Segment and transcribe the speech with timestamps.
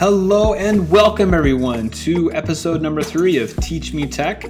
[0.00, 4.46] Hello and welcome everyone to episode number three of Teach Me Tech.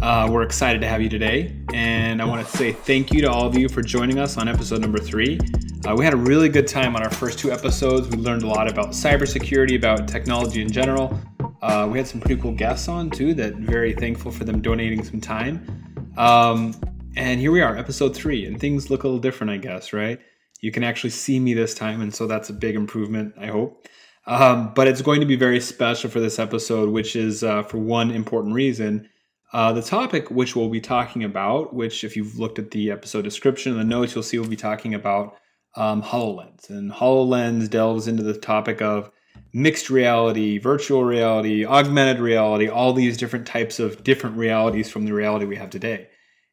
[0.00, 3.30] Uh, we're excited to have you today, and I want to say thank you to
[3.30, 5.38] all of you for joining us on episode number three.
[5.86, 8.08] Uh, we had a really good time on our first two episodes.
[8.08, 11.20] We learned a lot about cybersecurity, about technology in general.
[11.60, 13.34] Uh, we had some pretty cool guests on too.
[13.34, 16.08] That very thankful for them donating some time.
[16.16, 16.74] Um,
[17.16, 20.18] and here we are, episode three, and things look a little different, I guess, right?
[20.62, 23.86] You can actually see me this time, and so that's a big improvement, I hope.
[24.26, 27.78] Um, but it's going to be very special for this episode, which is uh, for
[27.78, 29.08] one important reason.
[29.52, 33.22] Uh, the topic which we'll be talking about, which if you've looked at the episode
[33.22, 35.36] description and the notes, you'll see we'll be talking about
[35.76, 36.68] um, HoloLens.
[36.68, 39.10] And HoloLens delves into the topic of
[39.52, 45.14] mixed reality, virtual reality, augmented reality, all these different types of different realities from the
[45.14, 46.08] reality we have today.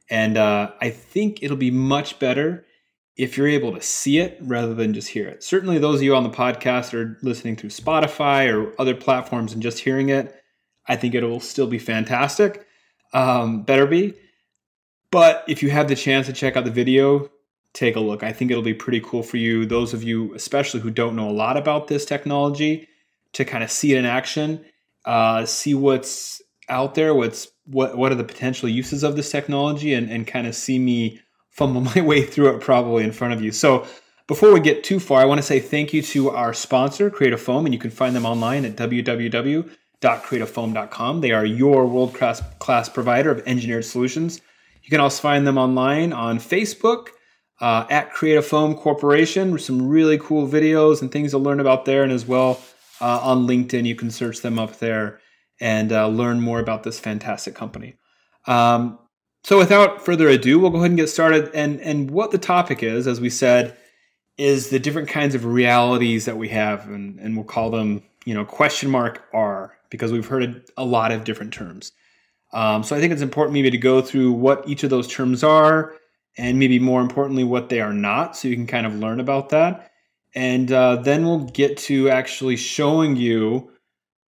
[0.09, 2.65] And uh, I think it'll be much better
[3.15, 5.43] if you're able to see it rather than just hear it.
[5.43, 9.61] Certainly, those of you on the podcast are listening through Spotify or other platforms and
[9.61, 10.35] just hearing it,
[10.87, 12.65] I think it will still be fantastic.
[13.13, 14.15] Um, better be.
[15.11, 17.29] But if you have the chance to check out the video,
[17.73, 18.23] take a look.
[18.23, 21.29] I think it'll be pretty cool for you, those of you, especially who don't know
[21.29, 22.87] a lot about this technology,
[23.33, 24.65] to kind of see it in action,
[25.05, 29.93] uh, see what's out there, what's what what are the potential uses of this technology,
[29.93, 31.19] and and kind of see me
[31.53, 33.51] fumble my way through it probably in front of you.
[33.51, 33.85] So
[34.27, 37.41] before we get too far, I want to say thank you to our sponsor, Creative
[37.41, 41.21] Foam, and you can find them online at www.creativefoam.com.
[41.21, 44.41] They are your world class provider of engineered solutions.
[44.81, 47.07] You can also find them online on Facebook
[47.61, 49.57] uh, at Creative Foam Corporation.
[49.59, 52.59] Some really cool videos and things to learn about there, and as well
[53.01, 55.19] uh, on LinkedIn, you can search them up there
[55.59, 57.95] and uh, learn more about this fantastic company.
[58.47, 58.99] Um,
[59.43, 61.51] so without further ado, we'll go ahead and get started.
[61.53, 63.77] And and what the topic is, as we said,
[64.37, 68.33] is the different kinds of realities that we have, and, and we'll call them, you
[68.33, 71.91] know, question mark R, because we've heard a lot of different terms.
[72.51, 75.43] Um, so I think it's important maybe to go through what each of those terms
[75.43, 75.93] are,
[76.37, 79.49] and maybe more importantly, what they are not, so you can kind of learn about
[79.49, 79.91] that.
[80.35, 83.71] And uh, then we'll get to actually showing you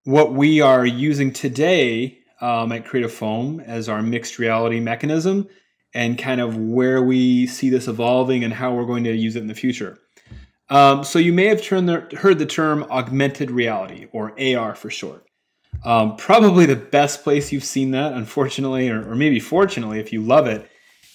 [0.05, 5.49] what we are using today um, at Creative Foam as our mixed reality mechanism
[5.95, 9.41] and kind of where we see this evolving and how we're going to use it
[9.41, 9.99] in the future.
[10.69, 15.25] Um, so you may have the, heard the term augmented reality or AR for short.
[15.85, 20.23] Um, probably the best place you've seen that, unfortunately, or, or maybe fortunately, if you
[20.23, 20.69] love it,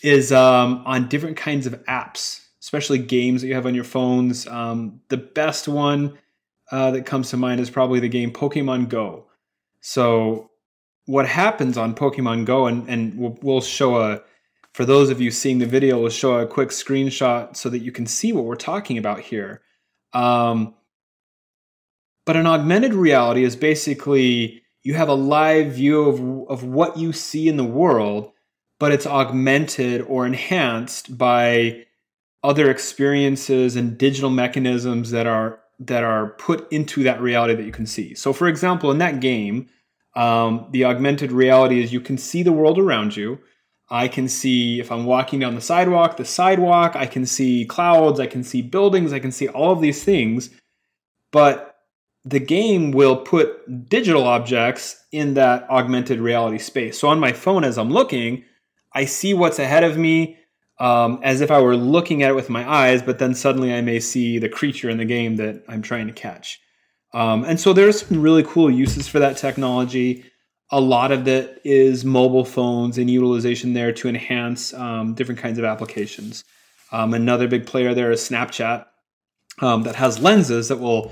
[0.04, 4.48] is um, on different kinds of apps, especially games that you have on your phones.
[4.48, 6.18] Um, the best one
[6.72, 9.26] uh, that comes to mind is probably the game Pokemon Go.
[9.82, 10.52] So
[11.10, 14.22] what happens on Pokemon Go, and, and we'll, we'll show a,
[14.74, 17.92] for those of you seeing the video, we'll show a quick screenshot so that you
[17.92, 19.64] can see what we're talking about here.
[20.14, 20.76] Um,
[22.28, 27.12] but an augmented reality is basically you have a live view of, of what you
[27.12, 28.32] see in the world,
[28.80, 31.88] but it's augmented or enhanced by
[32.44, 37.72] other experiences and digital mechanisms that are that are put into that reality that you
[37.72, 38.14] can see.
[38.14, 39.70] So for example, in that game,
[40.20, 43.40] um, the augmented reality is you can see the world around you.
[43.90, 46.98] I can see if I'm walking down the sidewalk, the sidewalk.
[46.98, 48.20] I can see clouds.
[48.20, 49.14] I can see buildings.
[49.14, 50.50] I can see all of these things.
[51.32, 51.78] But
[52.26, 57.00] the game will put digital objects in that augmented reality space.
[57.00, 58.44] So on my phone, as I'm looking,
[58.92, 60.38] I see what's ahead of me
[60.82, 63.80] um, as if I were looking at it with my eyes, but then suddenly I
[63.80, 66.60] may see the creature in the game that I'm trying to catch.
[67.14, 70.26] Um, and so there's some really cool uses for that technology.
[70.72, 75.58] A lot of it is mobile phones and utilization there to enhance um, different kinds
[75.58, 76.44] of applications.
[76.92, 78.86] Um, another big player there is Snapchat
[79.62, 81.12] um, that has lenses that will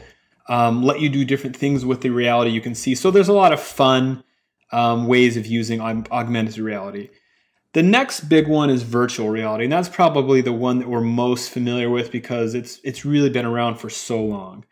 [0.50, 2.96] um, let you do different things with the reality you can see.
[2.96, 4.24] So there's a lot of fun
[4.72, 7.10] um, ways of using augmented reality.
[7.74, 11.52] The next big one is virtual reality, and that's probably the one that we're most
[11.52, 14.66] familiar with because it's it's really been around for so long.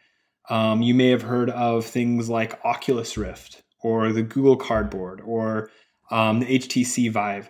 [0.49, 5.69] Um, you may have heard of things like Oculus Rift or the Google Cardboard or
[6.11, 7.49] um, the HTC Vive.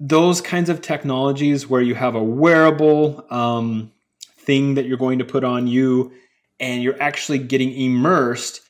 [0.00, 3.92] Those kinds of technologies where you have a wearable um,
[4.38, 6.12] thing that you're going to put on you
[6.60, 8.60] and you're actually getting immersed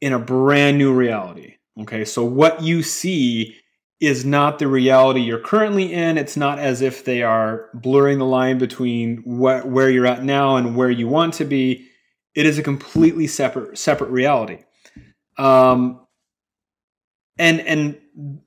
[0.00, 1.56] in a brand new reality.
[1.80, 3.56] Okay, so what you see
[4.00, 6.18] is not the reality you're currently in.
[6.18, 10.76] It's not as if they are blurring the line between where you're at now and
[10.76, 11.87] where you want to be
[12.38, 14.60] it is a completely separate separate reality.
[15.38, 16.06] Um,
[17.36, 18.00] and and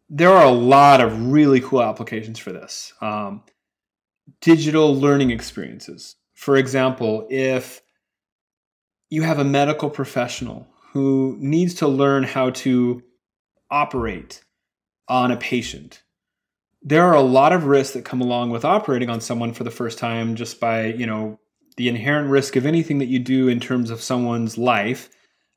[0.09, 2.93] there are a lot of really cool applications for this.
[3.01, 3.43] Um,
[4.39, 6.15] digital learning experiences.
[6.35, 7.81] For example, if
[9.09, 13.03] you have a medical professional who needs to learn how to
[13.69, 14.41] operate
[15.09, 16.01] on a patient.
[16.81, 19.69] There are a lot of risks that come along with operating on someone for the
[19.69, 21.40] first time just by, you know,
[21.77, 25.09] the inherent risk of anything that you do in terms of someone's life,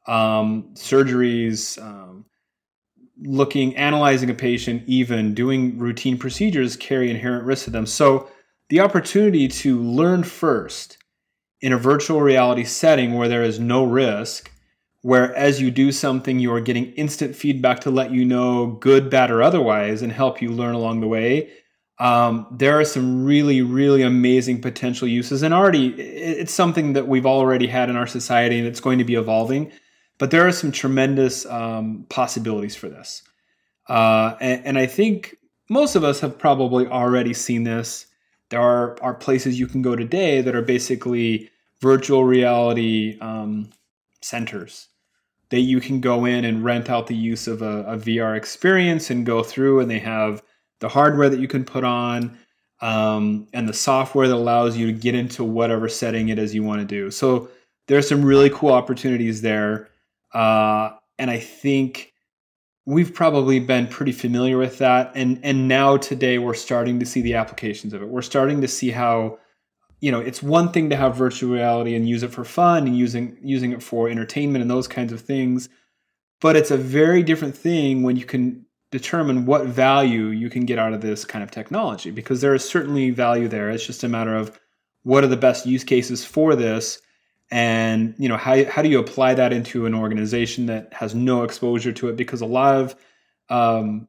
[0.07, 2.25] um, surgeries, um,
[3.23, 7.87] looking, analyzing a patient, even doing routine procedures carry inherent risks to them.
[7.87, 8.29] So
[8.69, 10.99] the opportunity to learn first
[11.61, 14.51] in a virtual reality setting where there is no risk,
[15.03, 19.11] where as you do something, you are getting instant feedback to let you know, good,
[19.11, 21.51] bad, or otherwise, and help you learn along the way.
[21.99, 27.27] Um, there are some really, really amazing potential uses, and already it's something that we've
[27.27, 29.71] already had in our society, and it's going to be evolving.
[30.19, 33.23] But there are some tremendous um, possibilities for this,
[33.89, 35.37] uh, and, and I think
[35.71, 38.07] most of us have probably already seen this
[38.51, 41.51] there are, are places you can go today that are basically
[41.81, 43.71] virtual reality um,
[44.21, 44.89] centers
[45.51, 49.11] that you can go in and rent out the use of a, a, VR experience
[49.11, 50.43] and go through, and they have
[50.85, 52.37] the hardware that you can put on
[52.83, 56.63] um, and the software that allows you to get into whatever setting it is you
[56.63, 57.11] want to do.
[57.11, 57.49] So
[57.89, 59.89] there's some really cool opportunities there,
[60.35, 62.13] uh, and I think
[62.85, 67.23] we've probably been pretty familiar with that and and now today we're starting to see
[67.23, 69.39] the applications of it we're starting to see how
[70.03, 72.95] you know it's one thing to have virtual reality and use it for fun and
[72.95, 75.71] using using it for entertainment and those kinds of things
[76.43, 80.79] but it's a very different thing when you can determine what value you can get
[80.79, 83.69] out of this kind of technology because there is certainly value there.
[83.69, 84.57] It's just a matter of
[85.03, 87.03] what are the best use cases for this
[87.51, 91.43] and you know how, how do you apply that into an organization that has no
[91.43, 92.17] exposure to it?
[92.17, 92.95] Because a lot of
[93.49, 94.07] um,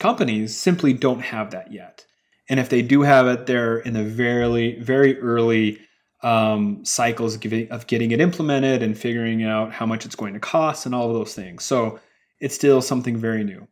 [0.00, 2.06] companies simply don't have that yet.
[2.48, 5.80] And if they do have it they're in the very very early
[6.22, 10.86] um, cycles of getting, it implemented and figuring out how much it's going to cost
[10.86, 11.62] and all of those things.
[11.62, 12.00] So
[12.40, 13.68] it's still something very new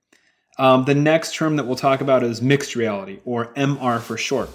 [0.58, 4.50] um, the next term that we'll talk about is mixed reality or mr for short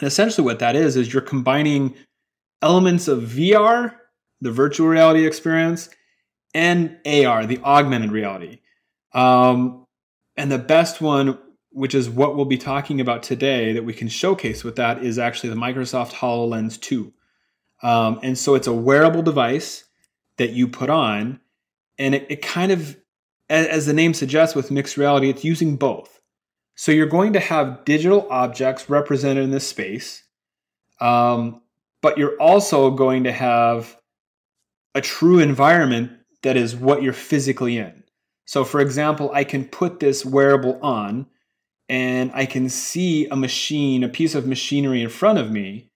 [0.00, 1.94] and essentially what that is is you're combining
[2.62, 3.94] elements of VR,
[4.40, 5.90] the virtual reality experience,
[6.54, 8.60] and AR, the augmented reality.
[9.12, 9.86] Um,
[10.36, 11.38] and the best one,
[11.70, 15.18] which is what we'll be talking about today, that we can showcase with that is
[15.18, 17.12] actually the Microsoft HoloLens 2.
[17.82, 19.84] Um, and so it's a wearable device
[20.38, 21.40] that you put on,
[21.98, 22.96] and it, it kind of,
[23.50, 26.20] as, the name suggests with mixed reality, it's using both.
[26.76, 30.22] So you're going to have digital objects represented in this space.
[31.00, 31.62] Um,
[32.00, 33.96] but you're also going to have
[34.94, 36.12] a true environment
[36.42, 38.04] that is what you're physically in.
[38.46, 41.26] So, for example, I can put this wearable on
[41.88, 45.90] and I can see a machine, a piece of machinery in front of me,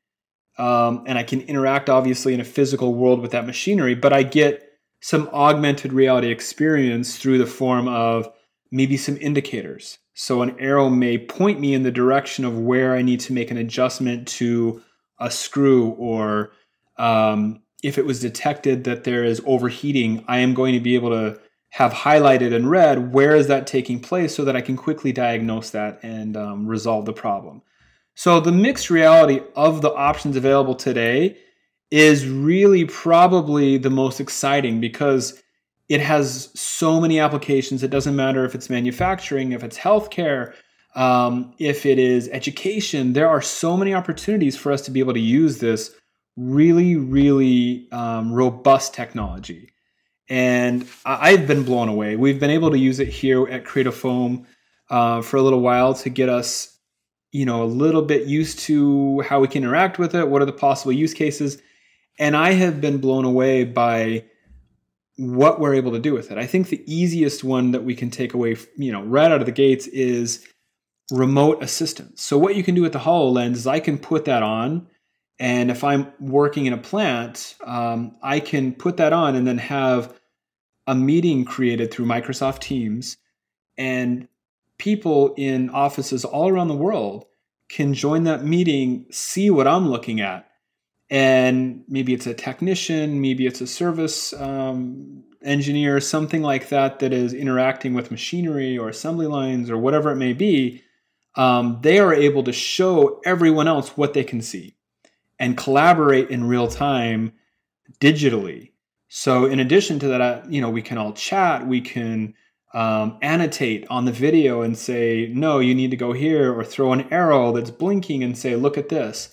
[0.58, 4.22] um, and I can interact obviously in a physical world with that machinery, but I
[4.22, 4.74] get
[5.04, 8.26] some augmented reality experience through the form of
[8.70, 9.98] maybe some indicators.
[10.14, 13.50] So, an arrow may point me in the direction of where I need to make
[13.50, 14.82] an adjustment to
[15.20, 16.52] a screw or
[16.96, 21.10] um, if it was detected that there is overheating, I am going to be able
[21.10, 25.12] to have highlighted in red where is that taking place so that I can quickly
[25.12, 27.60] diagnose that and um, resolve the problem.
[28.14, 31.37] So the mixed reality of the options available today
[31.94, 35.40] is really probably the most exciting because
[35.88, 37.84] it has so many applications.
[37.84, 40.54] It doesn't matter if it's manufacturing, if it's healthcare,
[40.96, 45.14] um, if it is education, there are so many opportunities for us to be able
[45.14, 45.94] to use this
[46.36, 49.70] really, really um, robust technology.
[50.28, 52.16] And I've been blown away.
[52.16, 54.48] We've been able to use it here at Creative Foam
[54.90, 56.76] uh, for a little while to get us,
[57.30, 60.28] you know, a little bit used to how we can interact with it.
[60.28, 61.62] What are the possible use cases?
[62.18, 64.25] And I have been blown away by
[65.16, 66.38] what we're able to do with it.
[66.38, 69.47] I think the easiest one that we can take away, you know, right out of
[69.47, 70.44] the gates is
[71.11, 72.23] remote assistance.
[72.23, 74.88] So what you can do with the HoloLens is I can put that on,
[75.38, 79.59] and if I'm working in a plant, um, I can put that on and then
[79.59, 80.18] have
[80.87, 83.16] a meeting created through Microsoft Teams,
[83.76, 84.28] and
[84.78, 87.25] people in offices all around the world
[87.68, 90.49] can join that meeting, see what I'm looking at,
[91.14, 97.12] and maybe it's a technician, maybe it's a service um, engineer, something like that that
[97.12, 100.83] is interacting with machinery or assembly lines or whatever it may be
[101.37, 104.75] um, they are able to show everyone else what they can see
[105.38, 107.33] and collaborate in real time
[108.00, 108.71] digitally.
[109.09, 112.35] So, in addition to that, you know, we can all chat, we can
[112.73, 116.92] um, annotate on the video and say, no, you need to go here, or throw
[116.92, 119.30] an arrow that's blinking and say, look at this.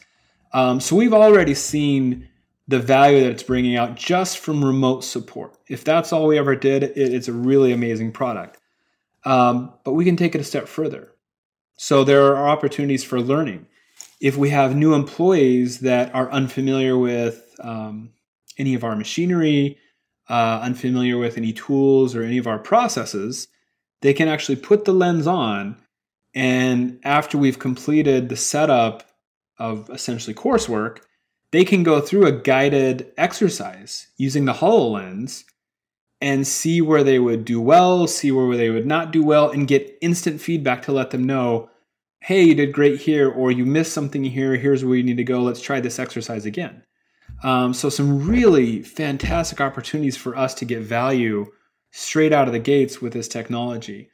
[0.54, 2.28] Um, so, we've already seen
[2.68, 5.58] the value that it's bringing out just from remote support.
[5.68, 8.60] If that's all we ever did, it, it's a really amazing product.
[9.26, 11.12] Um, but we can take it a step further.
[11.78, 13.68] So there are opportunities for learning.
[14.20, 18.12] If we have new employees that are unfamiliar with um,
[18.58, 19.78] any of our machinery,
[20.30, 23.48] uh, unfamiliar with any tools or any of our processes,
[24.02, 25.76] they can actually put the lens on.
[26.34, 29.04] And after we've completed the setup
[29.58, 31.00] of essentially coursework,
[31.52, 35.44] they can go through a guided exercise using the HoloLens
[36.22, 39.68] and see where they would do well, see where they would not do well, and
[39.68, 41.70] get instant feedback to let them know,
[42.22, 45.24] hey, you did great here, or you missed something here, here's where you need to
[45.24, 46.84] go, let's try this exercise again.
[47.44, 51.48] Um, so, some really fantastic opportunities for us to get value
[51.90, 54.10] straight out of the gates with this technology.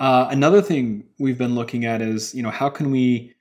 [0.00, 3.34] Uh, another thing we've been looking at is, you know, how can we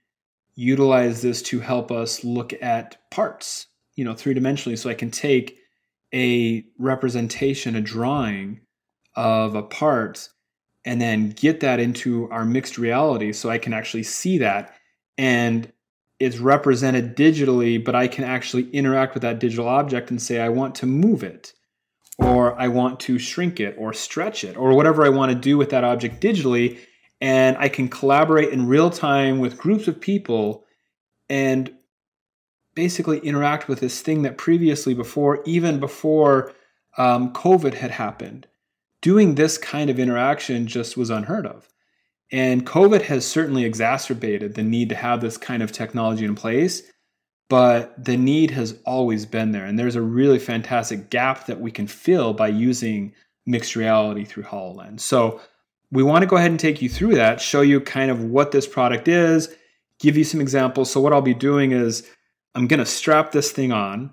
[0.56, 4.78] utilize this to help us look at parts, you know, three dimensionally.
[4.78, 5.58] So I can take
[6.14, 8.62] a representation, a drawing
[9.16, 10.30] of a part,
[10.86, 14.76] and then get that into our mixed reality so I can actually see that.
[15.18, 15.72] And
[16.20, 20.50] it's represented digitally, but I can actually interact with that digital object and say, I
[20.50, 21.54] want to move it,
[22.18, 25.58] or I want to shrink it, or stretch it, or whatever I want to do
[25.58, 26.80] with that object digitally
[27.24, 30.66] and I can collaborate in real time with groups of people
[31.30, 31.74] and
[32.76, 36.52] basically interact with this thing that previously, before, even before
[36.98, 38.46] um, COVID had happened,
[39.02, 41.70] doing this kind of interaction just was unheard of.
[42.30, 46.84] And COVID has certainly exacerbated the need to have this kind of technology in place,
[47.50, 49.64] but the need has always been there.
[49.64, 53.14] And there's a really fantastic gap that we can fill by using
[53.46, 55.00] mixed reality through HoloLens.
[55.00, 55.40] So
[55.94, 58.52] we want to go ahead and take you through that, show you kind of what
[58.52, 59.56] this product is,
[60.00, 60.92] give you some examples.
[60.92, 62.10] So, what I'll be doing is
[62.56, 64.12] I'm going to strap this thing on,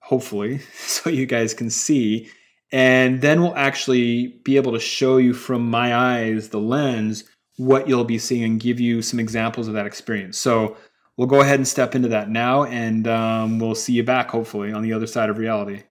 [0.00, 2.30] hopefully, so you guys can see.
[2.72, 7.24] And then we'll actually be able to show you from my eyes, the lens,
[7.56, 10.38] what you'll be seeing and give you some examples of that experience.
[10.38, 10.78] So,
[11.18, 14.72] we'll go ahead and step into that now, and um, we'll see you back, hopefully,
[14.72, 15.82] on the other side of reality.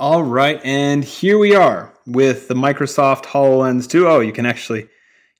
[0.00, 4.08] All right, and here we are with the Microsoft HoloLens 2.
[4.08, 4.88] Oh, you can actually,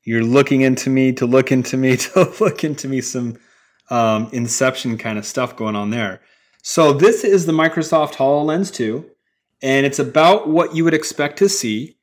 [0.04, 3.36] you're looking into me to look into me to look into me some
[3.90, 6.20] um, Inception kind of stuff going on there.
[6.62, 9.04] So this is the Microsoft HoloLens 2,
[9.60, 11.96] and it's about what you would expect to see.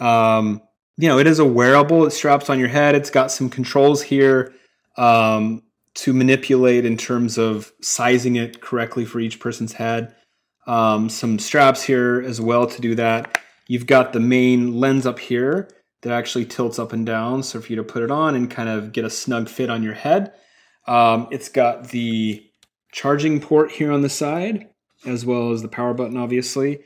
[0.00, 0.62] Um,
[0.96, 2.06] you know, it is a wearable.
[2.06, 2.94] It straps on your head.
[2.94, 4.54] It's got some controls here
[4.96, 5.62] um,
[5.96, 10.14] to manipulate in terms of sizing it correctly for each person's head
[10.68, 13.40] um, some straps here as well to do that.
[13.66, 15.68] You've got the main lens up here
[16.02, 18.68] that actually tilts up and down, so for you to put it on and kind
[18.68, 20.32] of get a snug fit on your head.
[20.86, 22.44] Um, it's got the
[22.92, 24.68] charging port here on the side,
[25.06, 26.80] as well as the power button, obviously.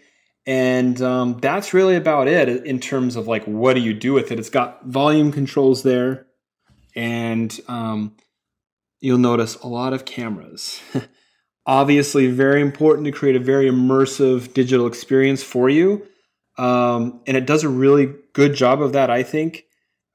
[0.47, 4.33] And um, that's really about it in terms of like what do you do with
[4.33, 4.39] it.
[4.39, 6.27] It's got volume controls there,
[6.95, 8.17] and um,
[9.01, 10.81] you'll notice a lot of cameras.
[11.66, 16.07] obviously very important to create a very immersive digital experience for you.
[16.59, 19.64] Um, and it does a really good job of that, I think.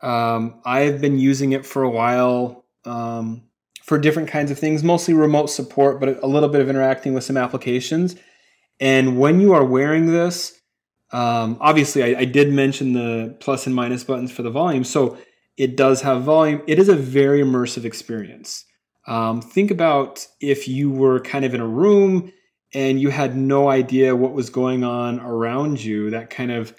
[0.02, 3.44] Um, I've been using it for a while um,
[3.84, 7.24] for different kinds of things, mostly remote support, but a little bit of interacting with
[7.24, 8.16] some applications.
[8.80, 10.60] And when you are wearing this,
[11.12, 14.84] um, obviously, I, I did mention the plus and minus buttons for the volume.
[14.84, 15.18] So
[15.56, 16.62] it does have volume.
[16.68, 18.66] It is a very immersive experience.
[19.08, 22.32] Um, think about if you were kind of in a room
[22.74, 26.76] and you had no idea what was going on around you, that kind of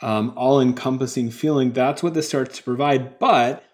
[0.00, 1.72] um, all encompassing feeling.
[1.72, 3.18] That's what this starts to provide.
[3.18, 3.64] But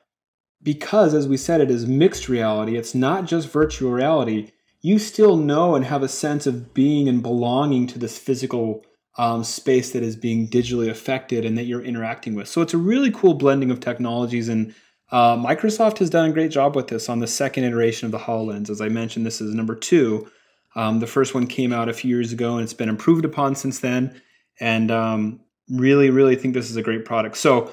[0.62, 5.36] because, as we said, it is mixed reality, it's not just virtual reality, you still
[5.36, 8.84] know and have a sense of being and belonging to this physical
[9.16, 12.48] um, space that is being digitally affected and that you're interacting with.
[12.48, 14.74] So it's a really cool blending of technologies and
[15.10, 18.18] uh, Microsoft has done a great job with this on the second iteration of the
[18.18, 18.68] HoloLens.
[18.68, 20.30] As I mentioned, this is number two.
[20.74, 23.54] Um, the first one came out a few years ago and it's been improved upon
[23.54, 24.20] since then.
[24.60, 27.36] And um, really, really think this is a great product.
[27.38, 27.72] So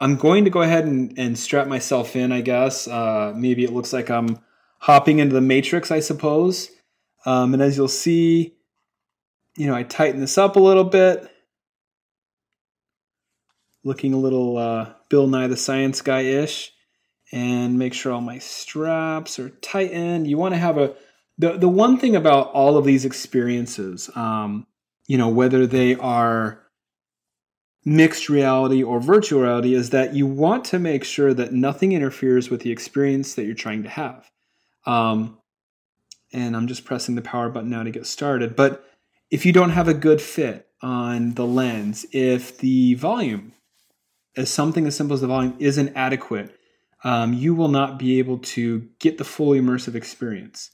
[0.00, 2.88] I'm going to go ahead and, and strap myself in, I guess.
[2.88, 4.38] Uh, maybe it looks like I'm
[4.80, 6.70] hopping into the matrix, I suppose.
[7.24, 8.56] Um, and as you'll see,
[9.56, 11.30] you know, I tighten this up a little bit
[13.84, 16.72] looking a little uh, Bill Nye the Science Guy ish,
[17.30, 20.26] and make sure all my straps are tightened.
[20.26, 20.96] You want to have a
[21.38, 24.66] the the one thing about all of these experiences, um,
[25.06, 26.64] you know, whether they are
[27.84, 32.50] mixed reality or virtual reality, is that you want to make sure that nothing interferes
[32.50, 34.28] with the experience that you're trying to have.
[34.84, 35.38] Um,
[36.32, 38.56] and I'm just pressing the power button now to get started.
[38.56, 38.84] But
[39.30, 43.52] if you don't have a good fit on the lens, if the volume,
[44.36, 46.58] as something as simple as the volume, isn't adequate,
[47.04, 50.70] um, you will not be able to get the full immersive experience.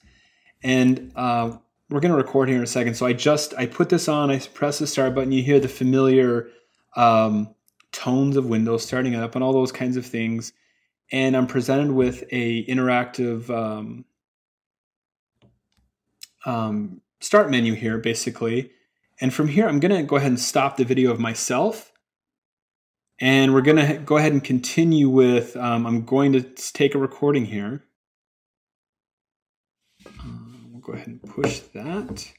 [0.62, 1.56] And uh,
[1.88, 2.94] we're going to record here in a second.
[2.94, 4.30] So I just I put this on.
[4.30, 5.32] I press the start button.
[5.32, 6.48] You hear the familiar
[6.96, 7.54] um,
[7.92, 10.52] tones of Windows starting up and all those kinds of things.
[11.12, 14.04] And I'm presented with a interactive um,
[16.44, 18.70] um, start menu here, basically.
[19.20, 21.92] And from here, I'm going to go ahead and stop the video of myself.
[23.20, 26.98] And we're going to go ahead and continue with, um, I'm going to take a
[26.98, 27.84] recording here.
[30.20, 32.32] Um, we'll go ahead and push that.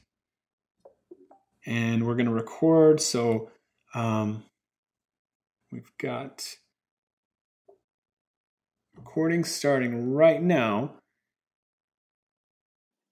[1.64, 3.00] And we're going to record.
[3.00, 3.52] So
[3.94, 4.42] um,
[5.70, 6.56] we've got
[8.96, 10.94] recording starting right now.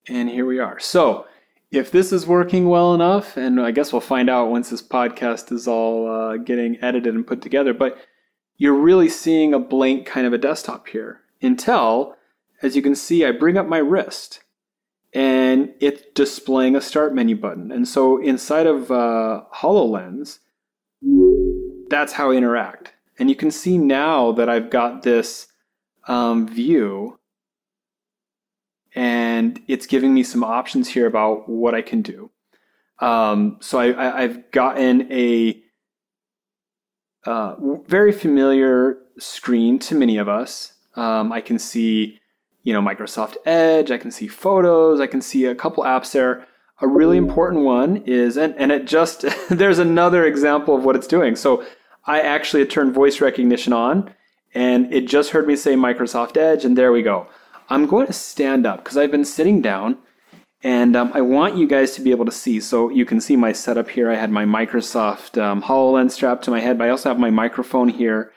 [0.08, 0.80] And here we are.
[0.80, 1.26] So,
[1.70, 5.52] if this is working well enough, and I guess we'll find out once this podcast
[5.52, 7.98] is all uh, getting edited and put together, but
[8.56, 12.16] you're really seeing a blank kind of a desktop here until,
[12.60, 14.40] as you can see, I bring up my wrist
[15.12, 17.70] and it's displaying a start menu button.
[17.70, 20.40] And so inside of uh, HoloLens,
[21.88, 22.94] that's how I interact.
[23.18, 25.46] And you can see now that I've got this
[26.08, 27.19] um, view
[28.94, 32.30] and it's giving me some options here about what I can do.
[32.98, 35.62] Um, so I, have gotten a
[37.24, 37.54] uh,
[37.86, 40.74] very familiar screen to many of us.
[40.96, 42.18] Um, I can see,
[42.62, 43.90] you know, Microsoft Edge.
[43.90, 45.00] I can see photos.
[45.00, 46.46] I can see a couple apps there.
[46.82, 51.06] A really important one is, and, and it just, there's another example of what it's
[51.06, 51.36] doing.
[51.36, 51.64] So
[52.04, 54.12] I actually turned voice recognition on
[54.54, 57.26] and it just heard me say Microsoft Edge, and there we go.
[57.70, 59.98] I'm going to stand up because I've been sitting down
[60.62, 62.60] and um, I want you guys to be able to see.
[62.60, 64.10] So you can see my setup here.
[64.10, 67.30] I had my Microsoft um, HoloLens strapped to my head, but I also have my
[67.30, 68.32] microphone here.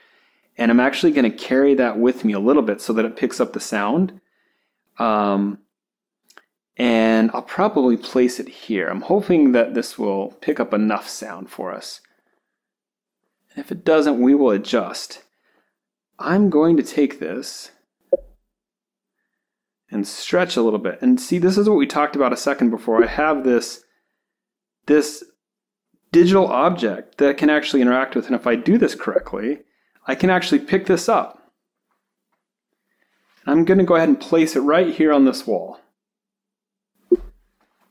[0.58, 3.18] And I'm actually going to carry that with me a little bit so that it
[3.18, 4.22] picks up the sound.
[5.00, 5.58] Um,
[6.78, 8.88] and I'll probably place it here.
[8.88, 12.02] I'm hoping that this will pick up enough sound for us.
[13.52, 15.24] And if it doesn't, we will adjust.
[16.20, 17.72] I'm going to take this
[20.04, 21.02] and stretch a little bit.
[21.02, 23.02] And see, this is what we talked about a second before.
[23.02, 23.86] I have this,
[24.86, 25.24] this
[26.12, 28.26] digital object that I can actually interact with.
[28.26, 29.60] And if I do this correctly,
[30.06, 31.54] I can actually pick this up.
[33.46, 35.80] I'm going to go ahead and place it right here on this wall.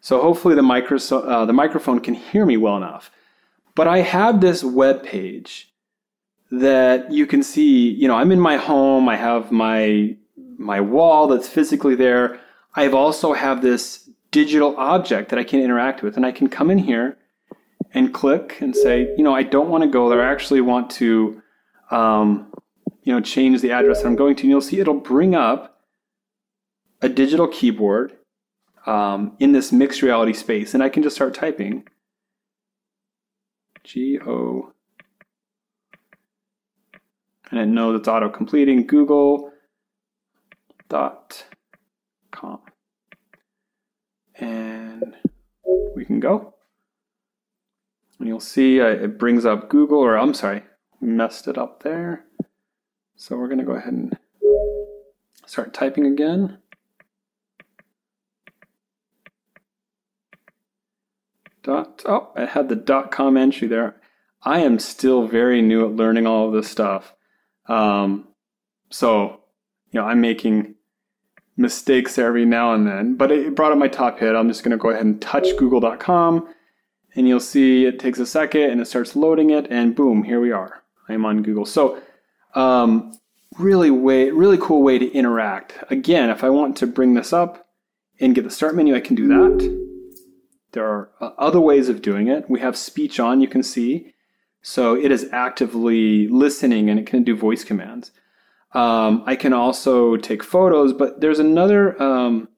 [0.03, 3.11] So hopefully the, micro, uh, the microphone can hear me well enough.
[3.75, 5.73] But I have this web page
[6.51, 10.19] that you can see, you know, I'm in my home, I have my
[10.59, 12.41] my wall that's physically there.
[12.75, 16.71] I've also have this digital object that I can interact with, and I can come
[16.71, 17.19] in here
[17.93, 20.23] and click and say, you know, I don't want to go there.
[20.23, 21.43] I actually want to,
[21.91, 22.53] um,
[23.03, 24.43] you know, change the address that I'm going to.
[24.43, 25.81] And you'll see it'll bring up
[27.03, 28.17] a digital keyboard
[28.87, 31.87] um, in this mixed reality space, and I can just start typing.
[33.85, 34.73] G O.
[37.51, 38.87] And I know that's auto completing.
[38.87, 39.52] Google
[40.93, 41.45] dot
[42.33, 42.61] com.
[44.35, 45.17] And
[45.97, 46.53] we can go.
[48.19, 50.65] And you'll see uh, it brings up Google, or I'm sorry,
[51.01, 52.27] messed it up there.
[53.17, 54.19] So we're going to go ahead and
[55.47, 56.59] start typing again.
[61.63, 63.97] Dot, oh, I had the dot com entry there.
[64.43, 67.15] I am still very new at learning all of this stuff.
[67.67, 68.29] Um,
[68.91, 69.41] so,
[69.91, 70.75] you know, I'm making
[71.57, 74.35] mistakes every now and then, but it brought up my top hit.
[74.35, 76.49] I'm just going to go ahead and touch google.com
[77.15, 80.41] and you'll see it takes a second and it starts loading it and boom, here
[80.41, 80.83] we are.
[81.09, 81.67] I'm on Google.
[81.67, 82.01] So,
[82.55, 83.13] um,
[83.59, 85.75] really way, really cool way to interact.
[85.91, 87.69] Again, if I want to bring this up
[88.21, 89.83] and get the start menu, I can do that.
[90.73, 92.49] There are uh, other ways of doing it.
[92.49, 94.15] We have speech on, you can see.
[94.63, 98.13] So it is actively listening and it can do voice commands.
[98.75, 102.49] Um, I can also take photos, but there's another um,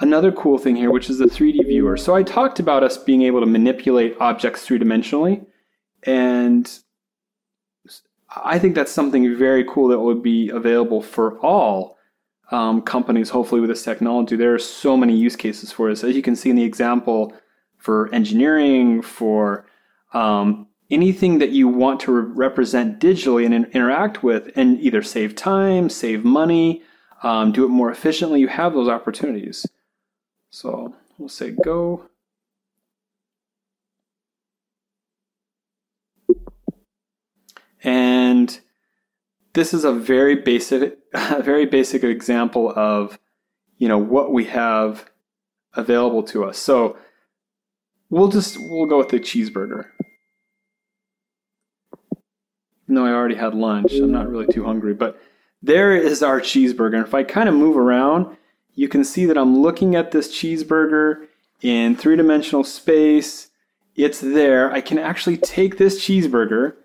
[0.00, 1.96] another cool thing here, which is the 3D viewer.
[1.96, 5.44] So I talked about us being able to manipulate objects three dimensionally,
[6.02, 6.68] and
[8.34, 11.98] I think that's something very cool that would be available for all
[12.50, 13.30] um, companies.
[13.30, 16.04] Hopefully, with this technology, there are so many use cases for this.
[16.04, 17.32] As you can see in the example
[17.78, 19.66] for engineering, for
[20.12, 25.02] um, anything that you want to re- represent digitally and in- interact with and either
[25.02, 26.82] save time, save money,
[27.22, 29.66] um, do it more efficiently, you have those opportunities.
[30.50, 32.08] So we'll say go.
[37.82, 38.58] And
[39.52, 43.18] this is a very basic, a very basic example of,
[43.78, 45.10] you know, what we have
[45.74, 46.58] available to us.
[46.58, 46.96] So
[48.10, 49.86] we'll just, we'll go with the cheeseburger.
[52.88, 53.92] No, I already had lunch.
[53.92, 55.20] I'm not really too hungry, but
[55.62, 56.96] there is our cheeseburger.
[56.96, 58.36] And if I kind of move around,
[58.74, 61.26] you can see that I'm looking at this cheeseburger
[61.60, 63.50] in three dimensional space.
[63.94, 64.72] It's there.
[64.72, 66.76] I can actually take this cheeseburger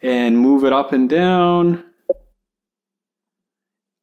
[0.00, 1.84] and move it up and down.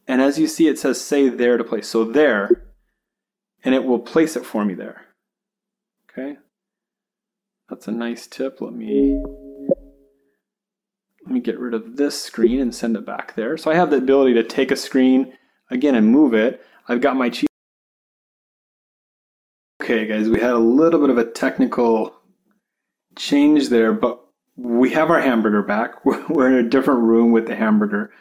[0.07, 1.87] And as you see, it says say there to place.
[1.87, 2.49] So there,
[3.63, 5.05] and it will place it for me there.
[6.09, 6.37] Okay.
[7.69, 8.59] That's a nice tip.
[8.59, 9.23] Let me
[11.29, 13.55] let me get rid of this screen and send it back there.
[13.55, 15.37] So I have the ability to take a screen
[15.69, 16.65] again and move it.
[16.87, 17.45] I've got my cheese.
[19.79, 22.15] Okay, guys, we had a little bit of a technical
[23.15, 24.19] change there, but
[24.57, 26.03] we have our hamburger back.
[26.29, 28.11] We're in a different room with the hamburger.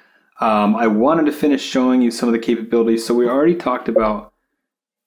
[0.40, 3.06] Um, I wanted to finish showing you some of the capabilities.
[3.06, 4.34] So we already talked about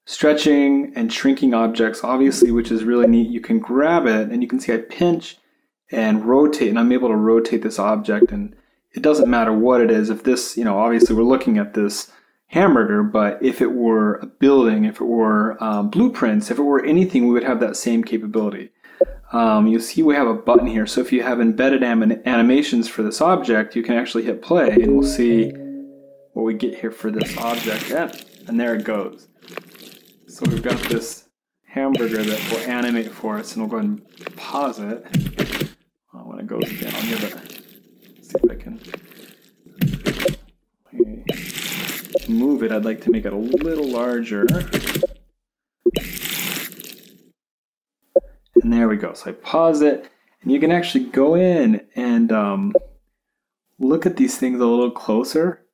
[0.07, 3.29] stretching and shrinking objects, obviously, which is really neat.
[3.29, 5.37] You can grab it and you can see I pinch
[5.91, 8.31] and rotate, and I'm able to rotate this object.
[8.31, 8.55] And
[8.93, 10.09] it doesn't matter what it is.
[10.09, 12.11] If this, you know, obviously we're looking at this
[12.47, 16.83] hamburger, but if it were a building, if it were um, blueprints, if it were
[16.83, 18.69] anything, we would have that same capability.
[19.31, 20.85] Um, you see we have a button here.
[20.85, 24.71] So if you have embedded anim- animations for this object, you can actually hit play
[24.71, 25.51] and we'll see
[26.33, 27.89] what we get here for this object.
[28.47, 29.27] And there it goes.
[30.27, 31.29] So we've got this
[31.65, 35.05] hamburger that will animate for us and we'll go ahead and pause it.
[36.45, 38.81] Goes again, see if I can
[42.27, 42.71] move it.
[42.71, 44.45] I'd like to make it a little larger.
[48.61, 49.13] And there we go.
[49.13, 50.09] So I pause it,
[50.41, 52.73] and you can actually go in and um,
[53.79, 55.65] look at these things a little closer.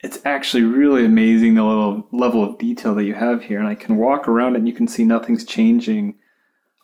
[0.00, 3.58] It's actually really amazing the little level of detail that you have here.
[3.58, 6.18] And I can walk around it and you can see nothing's changing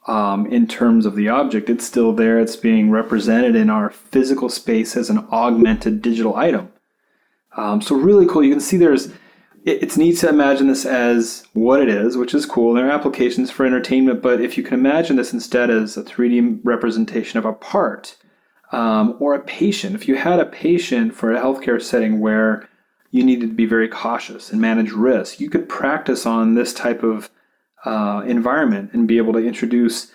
[0.08, 1.70] um, in terms of the object.
[1.70, 2.40] It's still there.
[2.40, 6.72] It's being represented in our physical space as an augmented digital item.
[7.56, 8.42] Um, so really cool.
[8.42, 9.12] You can see there's
[9.64, 12.72] it's neat to imagine this as what it is, which is cool.
[12.72, 16.60] There are applications for entertainment, but if you can imagine this instead as a 3D
[16.62, 18.16] representation of a part
[18.72, 22.66] um, or a patient, if you had a patient for a healthcare setting where
[23.10, 27.02] you needed to be very cautious and manage risk, you could practice on this type
[27.02, 27.28] of
[27.84, 30.12] uh, environment and be able to introduce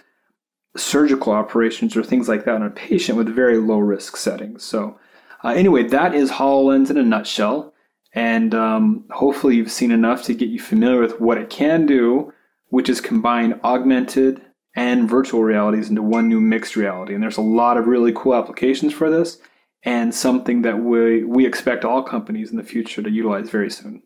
[0.75, 4.63] surgical operations or things like that on a patient with very low risk settings.
[4.63, 4.99] So,
[5.43, 7.73] uh, anyway, that is HoloLens in a nutshell.
[8.15, 12.31] And um, hopefully, you've seen enough to get you familiar with what it can do,
[12.67, 14.41] which is combine augmented
[14.75, 17.13] and virtual realities into one new mixed reality.
[17.13, 19.37] And there's a lot of really cool applications for this,
[19.83, 24.03] and something that we, we expect all companies in the future to utilize very soon.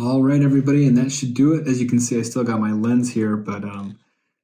[0.00, 1.66] All right, everybody, and that should do it.
[1.66, 3.98] As you can see, I still got my lens here, but um,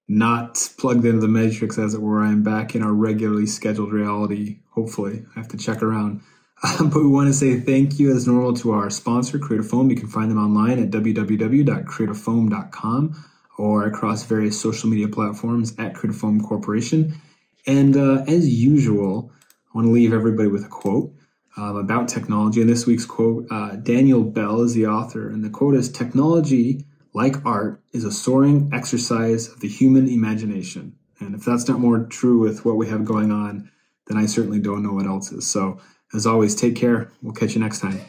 [0.09, 2.23] not plugged into the matrix as it were.
[2.23, 4.59] I'm back in our regularly scheduled reality.
[4.71, 6.23] Hopefully, I have to check around.
[6.63, 9.91] Um, but we want to say thank you as normal to our sponsor, Creative Foam.
[9.91, 13.25] You can find them online at www.creativefoam.com
[13.59, 17.21] or across various social media platforms at Creative Foam Corporation.
[17.67, 19.31] And uh, as usual,
[19.69, 21.13] I want to leave everybody with a quote
[21.57, 22.61] um, about technology.
[22.61, 26.85] And this week's quote, uh, Daniel Bell is the author, and the quote is Technology
[27.13, 30.97] like art, is a soaring exercise of the human imagination.
[31.21, 33.71] And if that's not more true with what we have going on,
[34.09, 35.47] then I certainly don't know what else is.
[35.47, 35.79] So,
[36.13, 37.11] as always, take care.
[37.23, 38.01] We'll catch you next time.